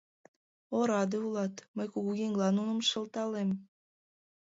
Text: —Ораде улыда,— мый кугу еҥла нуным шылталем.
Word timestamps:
—Ораде 0.77 1.17
улыда,— 1.27 1.63
мый 1.75 1.87
кугу 1.93 2.11
еҥла 2.25 2.49
нуным 2.57 2.79
шылталем. 2.89 3.49